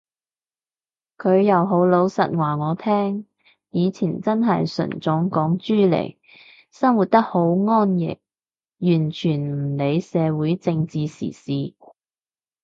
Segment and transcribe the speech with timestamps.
[1.15, 3.27] 佢又好老實話我聽，
[3.69, 6.17] 以前真係純種港豬嚟，
[6.71, 8.19] 生活得好安逸，
[8.79, 11.75] 完全唔理社會政制時事